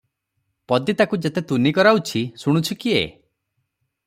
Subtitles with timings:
[0.71, 3.05] ପଦୀ ତାକୁ ଯେତେ ତୁନି କରାଉଛି, ଶୁଣୁଛି କିଏ?